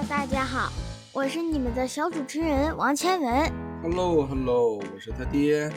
[0.00, 0.72] Hello，大家好，
[1.12, 3.52] 我是你们的小主持人王千文。
[3.82, 5.70] Hello，Hello，我是他爹。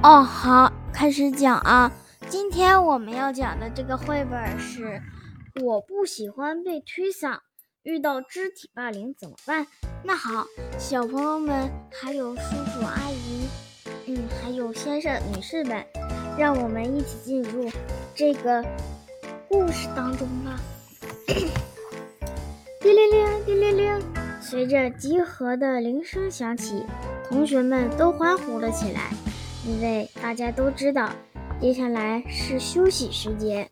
[0.00, 1.90] 哦，好，开始讲啊。
[2.28, 5.02] 今天我们要讲的这个绘本是
[5.64, 7.32] 《我不喜欢被推搡》，
[7.82, 9.66] 遇到肢体霸凌怎么办？
[10.04, 10.44] 那好，
[10.78, 13.48] 小朋友们，还有叔叔阿姨，
[14.06, 15.84] 嗯，还有先生女士们，
[16.38, 17.68] 让我们一起进入
[18.14, 18.64] 这个
[19.48, 20.60] 故事当中吧。
[22.84, 24.02] 叮铃铃，叮铃铃，
[24.42, 26.84] 随着集合的铃声响起，
[27.26, 29.10] 同学们都欢呼了起来，
[29.66, 31.08] 因为大家都知道
[31.58, 33.66] 接下来是休息时间。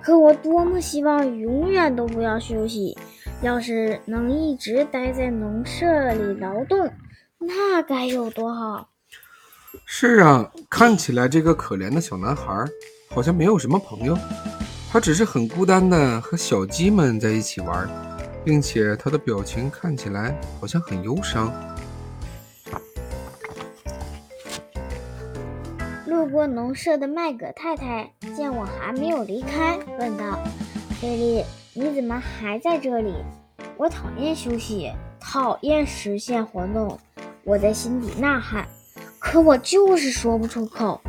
[0.00, 2.96] 可我多么希望永远都不要休息！
[3.42, 6.90] 要是能一直待在农舍里劳动，
[7.36, 8.88] 那该有多好！
[9.84, 12.64] 是啊，看起来这个可怜的小男孩
[13.10, 14.16] 好像没有什么朋友，
[14.90, 17.86] 他只是很孤单的和小鸡们在一起玩。
[18.48, 21.52] 并且他的表情看起来好像很忧伤。
[26.06, 30.42] 路过农舍的麦葛太太见我还没有离开，问道
[30.98, 33.12] ：“菲利，你怎么还在这里？”
[33.76, 36.98] 我讨厌休息，讨厌实现活动，
[37.44, 38.66] 我在心底呐喊，
[39.18, 41.02] 可我就是说不出口。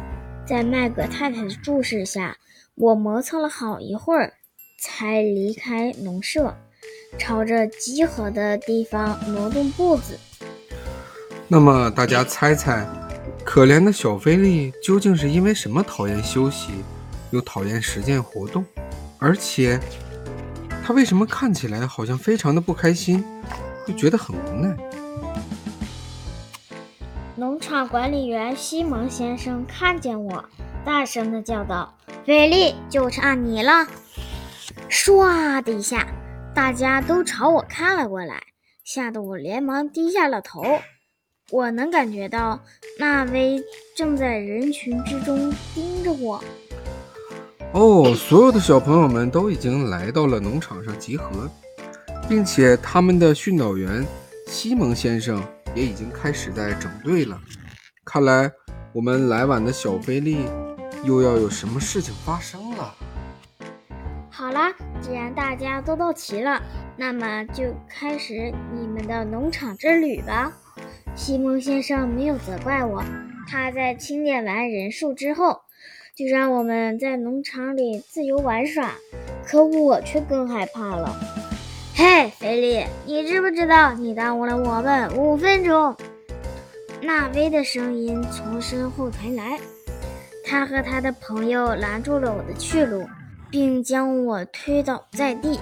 [0.45, 2.35] 在麦葛太太的注视下，
[2.75, 4.33] 我磨蹭了好一会儿，
[4.77, 6.57] 才离开农舍。
[7.17, 10.17] 朝着集合的地方挪动步子。
[11.47, 12.85] 那么，大家猜猜，
[13.43, 16.69] 可怜的小菲利究竟是因为什么讨厌休息，
[17.31, 18.63] 又讨厌实践活动？
[19.17, 19.79] 而且，
[20.85, 23.25] 他为什么看起来好像非常的不开心，
[23.85, 24.77] 会觉得很无奈？
[27.35, 30.43] 农场管理员西蒙先生看见我，
[30.85, 33.87] 大声的叫道：“菲利，就差你了！”
[34.89, 36.05] 唰的一下。
[36.59, 38.43] 大家都朝我看了过来，
[38.83, 40.61] 吓得我连忙低下了头。
[41.51, 42.61] 我能感觉到
[42.99, 43.63] 纳威
[43.95, 46.43] 正在人群之中盯着我。
[47.71, 51.49] 哦，所有的小朋友们都已经来到了农场上集合，
[52.27, 54.05] 并且他们的训导员
[54.45, 55.41] 西蒙先生
[55.73, 57.39] 也已经开始在整队了。
[58.03, 58.51] 看来
[58.91, 60.45] 我们来晚的小菲利
[61.05, 62.68] 又要有什么事情发生了。
[64.39, 66.61] 好啦，既然大家都到齐了，
[66.95, 70.53] 那么就开始你们的农场之旅吧。
[71.13, 73.03] 西蒙先生没有责怪我，
[73.49, 75.59] 他在清点完人数之后，
[76.15, 78.93] 就让我们在农场里自由玩耍。
[79.45, 81.13] 可我却更害怕了。
[81.93, 85.93] 嘿，菲利，你知不知道你耽误了我们五分钟？
[87.01, 89.59] 纳威的声音从身后传来，
[90.45, 93.05] 他和他的朋友拦住了我的去路。
[93.51, 95.59] 并将我推倒在地，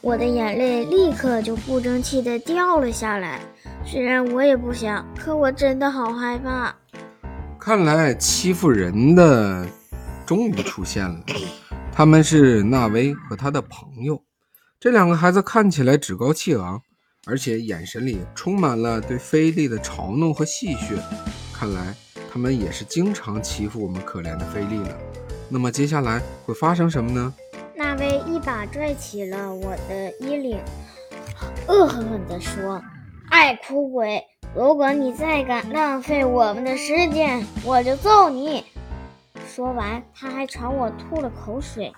[0.00, 3.40] 我的眼泪立刻就不争气地掉了下来。
[3.86, 6.74] 虽然我也不想，可我真的好害怕。
[7.58, 9.66] 看来欺负人的
[10.26, 11.20] 终于出现了，
[11.90, 14.22] 他们是纳威和他的朋友。
[14.78, 16.82] 这两个孩子看起来趾高气昂，
[17.26, 20.98] 而且眼神里充满了对菲利的嘲弄和戏谑。
[21.54, 21.94] 看来
[22.30, 24.98] 他们也是经常欺负我们可怜的菲利了。
[25.48, 27.32] 那么接下来会发生什么呢？
[27.76, 30.58] 那位一把拽起了我的衣领，
[31.68, 32.82] 恶狠狠地说
[33.30, 38.64] ：“爱哭鬼，如果你再敢浪费我们的时间，我就揍你！”
[39.46, 41.92] 说完，他还朝我吐了口水。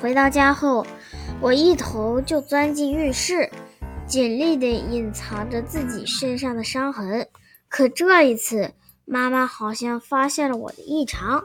[0.00, 0.86] 回到家后，
[1.40, 3.50] 我一头就钻进浴室，
[4.06, 7.26] 尽力地隐藏着自己身上的伤痕。
[7.68, 8.72] 可这一次，
[9.04, 11.44] 妈妈好像发现了我的异常。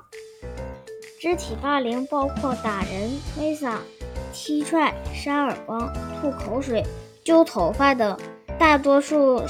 [1.20, 3.74] 肢体霸凌包括打人、推搡、
[4.32, 5.92] 踢踹、扇耳光、
[6.22, 6.82] 吐口水、
[7.26, 8.18] 揪头发等，
[8.58, 9.44] 大多数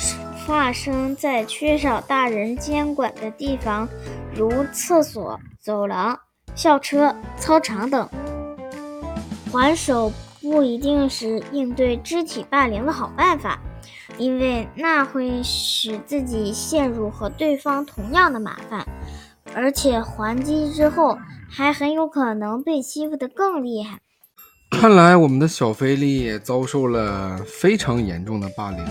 [0.47, 3.87] 发生在缺少大人监管的地方，
[4.33, 6.19] 如厕所、走廊、
[6.55, 8.09] 校车、操场等。
[9.51, 10.11] 还手
[10.41, 13.59] 不一定是应对肢体霸凌的好办法，
[14.17, 18.83] 因为那会使自己陷入和对方同样的麻烦，
[19.59, 21.17] 而且还击之后。
[21.51, 23.97] 还很有可能被欺负得更厉害。
[24.69, 28.85] 看来我们的小菲利遭受了非常严重的霸凌。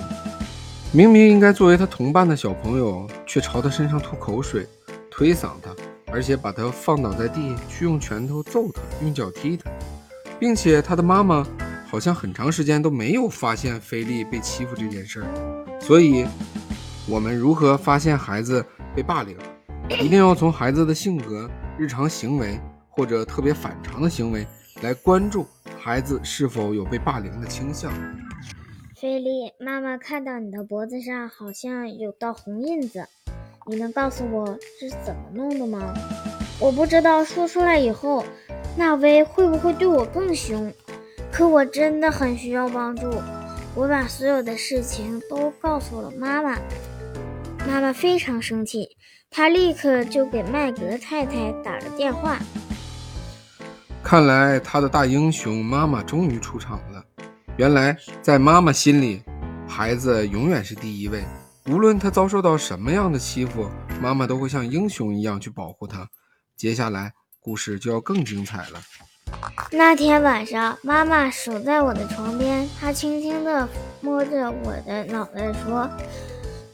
[0.90, 4.66] 明明应该作为他同伴的小朋友，却朝他身上吐口水、
[5.08, 5.70] 推搡他，
[6.10, 9.70] 而且把他放倒在地，去用拳头揍他、用脚踢他，
[10.40, 11.46] 并且他的妈妈
[11.88, 15.78] 好像很长时间都没有发现菲利被欺负这件事儿。
[15.80, 16.26] 所以，
[17.06, 18.66] 我们如何发现孩子
[18.96, 19.36] 被霸凌？
[19.90, 21.48] 一定要从孩子的性格。
[21.78, 22.58] 日常行为
[22.90, 24.46] 或者特别反常的行为
[24.82, 25.46] 来关注
[25.78, 26.00] 孩。
[26.00, 27.92] 子是否有被霸凌的倾向。
[29.00, 33.06] 菲利，妈妈看到你的脖子上好像有道红印子，
[33.66, 35.94] 你能告诉我是怎么弄的吗？
[36.60, 38.24] 我不知道说出来以后，
[38.76, 40.72] 纳威会不会对我更凶。
[41.30, 43.08] 可我真的很需要帮助。
[43.74, 46.58] 我把所有的事情都告诉了妈妈，
[47.68, 48.96] 妈妈非常生气，
[49.30, 52.38] 她立刻就给麦格太太打了电话。
[54.02, 57.04] 看来他的大英雄妈妈终于出场了。
[57.58, 59.22] 原来，在妈妈心里，
[59.68, 61.22] 孩子永远是第一位。
[61.66, 63.68] 无论他遭受到什么样的欺负，
[64.00, 66.08] 妈妈都会像英雄一样去保护他。
[66.56, 68.80] 接下来，故事就要更精彩了。
[69.70, 73.68] 那天晚上，妈妈守在我的床边，她轻轻地
[74.00, 75.86] 摸着我的脑袋说：“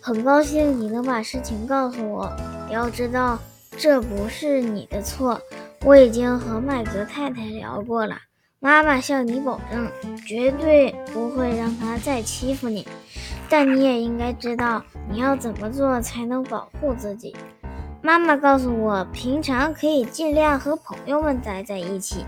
[0.06, 2.31] 很高兴你能把事情告诉我。
[2.71, 3.39] 要知道，
[3.79, 5.41] 这不是你的错。
[5.83, 8.15] 我已经和麦格太太聊过了。”
[8.61, 9.91] 妈妈向你保证，
[10.27, 12.87] 绝对不会让他再欺负你。
[13.49, 17.35] 但你也应该知道，你要怎么做才能保护自己。
[18.03, 22.27] 妈妈告诉我，平常可以尽量和朋友们待在一起。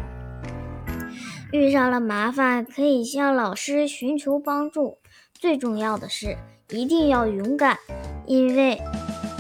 [1.53, 4.97] 遇上了麻烦，可以向老师寻求帮助。
[5.35, 6.39] 最重要的是，
[6.71, 7.79] 一定要勇敢，
[8.27, 8.77] 因为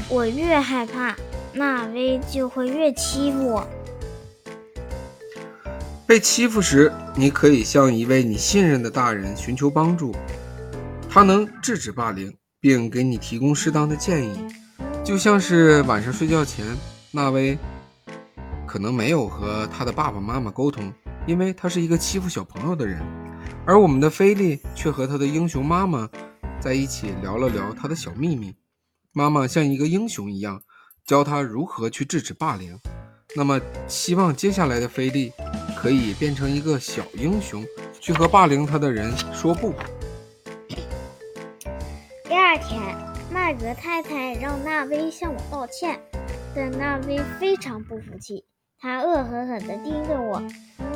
[0.08, 1.16] 我越害怕，
[1.52, 3.66] 纳威就会越欺负我。
[6.06, 10.14] 被欺负时，你可以向一位你信任的大人寻求帮助，
[11.10, 14.46] 他能制止霸凌，并给你提供适当的建议。
[15.02, 16.64] 就像是晚上睡觉前，
[17.10, 17.58] 纳威
[18.68, 20.92] 可能没有和他的爸爸妈妈沟通，
[21.26, 23.02] 因为他是一个欺负小朋友的人，
[23.66, 26.08] 而我们的菲利却和他的英雄妈妈
[26.66, 28.56] 在一起聊了聊他的小秘密。
[29.12, 30.60] 妈妈像一个英雄一样，
[31.06, 32.76] 教他如何去制止霸凌。
[33.36, 35.32] 那么，希望接下来的菲利。
[35.78, 37.64] 可以变成一个小英雄，
[38.00, 39.72] 去和霸凌他的人说不。
[42.24, 42.80] 第二天，
[43.30, 46.00] 麦格太太让纳威向我道歉，
[46.52, 48.44] 但纳威非常不服气，
[48.80, 50.42] 他恶狠狠地盯着我。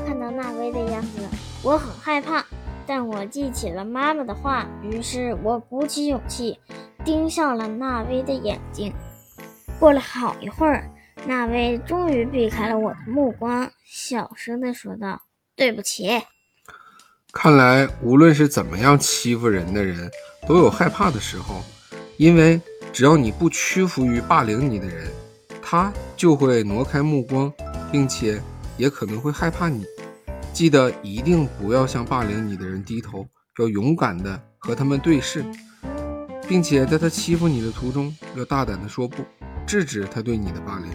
[0.05, 1.20] 看到纳威的样子，
[1.62, 2.44] 我很害怕，
[2.91, 6.59] 但我记起了妈妈的话，于是我鼓起勇气，
[7.05, 8.93] 盯向了纳威的眼睛。
[9.79, 10.91] 过了好一会儿。
[11.25, 15.23] 纳威终于避开了我的目光，小声地说道
[15.55, 16.21] ：“对不起。”
[17.33, 20.11] 看来，无论是怎么样欺负人的人，
[20.49, 21.63] 都有害怕的时候，
[22.17, 22.61] 因为
[22.93, 25.09] 只要你不屈服于霸凌你的人，
[25.63, 27.53] 他就会挪开目光，
[27.93, 28.43] 并且
[28.77, 29.87] 也可能会害怕你。
[30.52, 33.26] 记得一定不要向霸凌你的人低头，
[33.58, 35.44] 要勇敢的和他们对视，
[36.47, 39.23] 并且在他欺负你的途中，要大胆的说不。
[39.67, 40.91] 制止他对你的霸凌。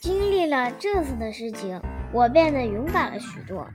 [0.00, 1.80] 经历了这次的事情，
[2.12, 3.66] 我变得勇敢了许多。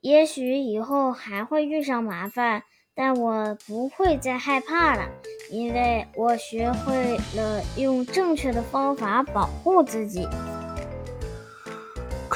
[0.00, 2.64] 也许以后还会遇上麻烦，
[2.96, 5.08] 但我不会再害怕了，
[5.52, 10.26] 因为我学会了用正确的方法保护自己。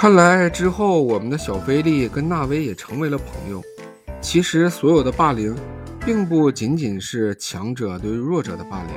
[0.01, 3.63] 看来之后，我们的小菲利跟纳威也成为了朋友。
[4.19, 5.55] 其实，所有的霸凌。
[6.07, 8.95] 并不仅仅是强者对弱者的霸凌，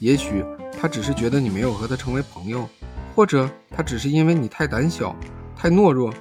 [0.00, 2.68] 也许他只是觉得你没有和他成为朋友，
[3.14, 5.14] 或者他只是因为你太胆小、
[5.54, 6.12] 太懦弱，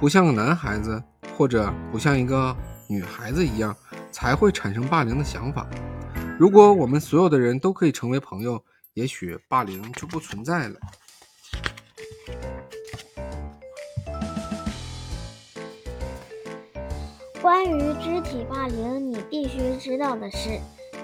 [0.00, 1.02] 不像个男孩子，
[1.36, 2.56] 或者不像一个
[2.88, 3.76] 女孩子一样，
[4.10, 5.68] 才会产生霸凌的想法。
[6.38, 8.64] 如果我们所有的人都可以成为朋友，
[8.94, 10.76] 也许霸凌就不存在了。
[17.44, 20.58] 关于肢体霸凌，你必须知道的是：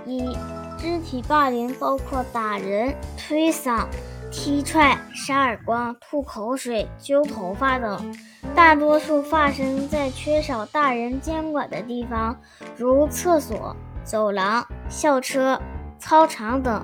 [0.06, 0.34] 一、
[0.78, 3.84] 肢体霸凌包括打人、推搡、
[4.32, 8.16] 踢踹、扇耳光、吐口水、揪头发等，
[8.54, 12.40] 大多数发生在缺少大人监管的地方，
[12.74, 15.60] 如厕所、走廊、校车、
[15.98, 16.82] 操场等。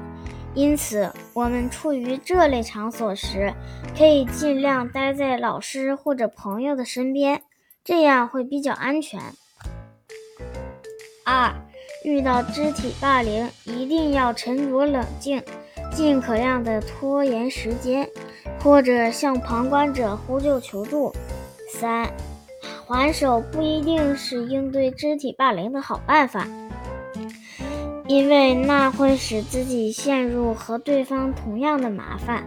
[0.52, 3.54] 因此，我们处于这类场所时，
[3.96, 7.40] 可以尽量待在老师或者朋友的身边，
[7.82, 9.18] 这样会比较安全。
[11.28, 11.52] 二，
[12.04, 15.42] 遇到肢体霸凌，一定要沉着冷静，
[15.92, 18.08] 尽可量的拖延时间，
[18.62, 21.12] 或者向旁观者呼救求助。
[21.68, 22.08] 三，
[22.86, 26.46] 还手不一定是应对肢体霸凌的好办法，
[28.06, 32.44] 因为那会使自己陷入和对方同样的麻烦，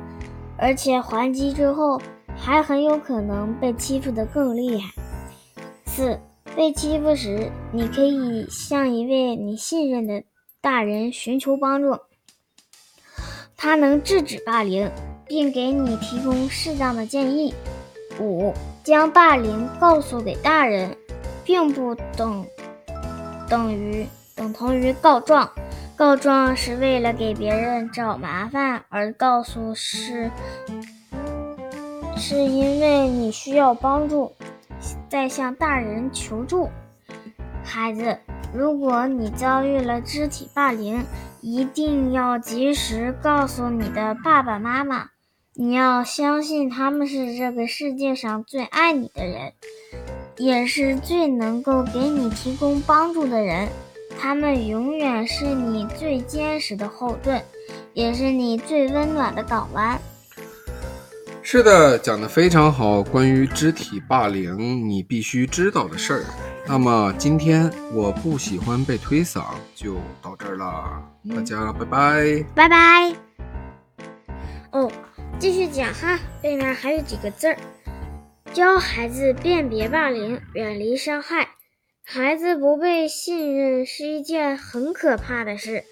[0.58, 2.02] 而且还击之后
[2.38, 4.90] 还很有可能被欺负得更厉害。
[5.86, 6.18] 四。
[6.60, 10.24] 被欺负时，你可以向一位你信任的
[10.60, 11.98] 大人寻求帮助，
[13.56, 14.92] 他能制止霸凌，
[15.26, 17.54] 并给你提供适当的建议。
[18.20, 20.98] 五、将霸凌告诉给大人，
[21.46, 22.46] 并不等
[23.48, 25.50] 等于等同于告状。
[25.96, 30.30] 告状是为了给别人找麻烦，而告诉是
[32.18, 34.34] 是因为你需要帮助，
[35.10, 36.70] 在向大人求助。
[37.64, 38.18] 孩子，
[38.54, 41.04] 如果你遭遇了肢体霸凌，
[41.42, 45.10] 一定要及时告诉你的爸爸妈妈。
[45.54, 49.54] 你要相信他们是这个世界上最爱你的人，
[50.38, 53.68] 也是最能够给你提供帮助的人。
[54.18, 57.42] 他们永远是你最坚实的后盾，
[57.94, 60.00] 也是你最温暖的港湾。
[61.52, 63.02] 是的，讲的非常好。
[63.02, 66.24] 关于肢体霸凌，你必须知道的事儿。
[66.68, 71.02] 那么今天我不喜欢被推搡，就到这儿了。
[71.36, 73.16] 大家拜拜，拜拜。
[74.70, 74.92] 哦，
[75.40, 77.58] 继续讲哈，背面还有几个字儿：
[78.54, 81.48] 教孩子辨别霸凌，远离伤害。
[82.06, 85.84] 孩子不被信任是一件很可怕的事，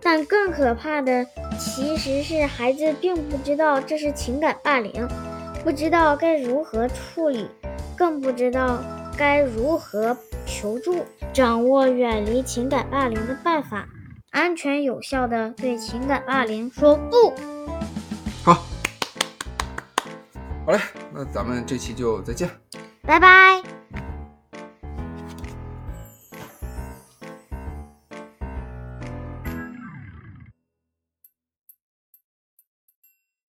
[0.00, 1.24] 但更可怕的
[1.58, 5.08] 其实是孩子并不知道这是情感霸凌，
[5.62, 7.48] 不知道该如何处理，
[7.96, 8.82] 更不知道
[9.16, 13.88] 该如何求助，掌握远离情感霸凌的办法，
[14.30, 17.32] 安全有效的对情感霸凌说不。
[18.44, 18.62] 好，
[20.66, 20.78] 好嘞，
[21.12, 22.50] 那咱们这期就再见，
[23.02, 23.73] 拜拜。